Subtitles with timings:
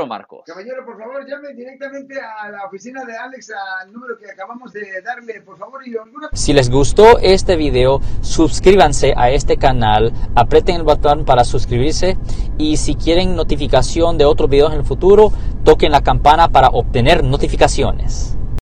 [0.07, 0.43] Marcos.
[0.47, 5.01] Caballero, por favor, llame directamente a la oficina de Alex al número que acabamos de
[5.03, 10.77] darle, por favor, y alguna Si les gustó este video, suscríbanse a este canal, aprieten
[10.77, 12.19] el botón para suscribirse
[12.59, 15.33] y si quieren notificación de otros videos en el futuro,
[15.65, 18.36] toquen la campana para obtener notificaciones.